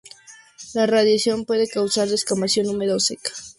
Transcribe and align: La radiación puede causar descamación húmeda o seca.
La 0.73 0.87
radiación 0.87 1.45
puede 1.45 1.67
causar 1.69 2.07
descamación 2.09 2.67
húmeda 2.67 2.95
o 2.95 2.99
seca. 2.99 3.29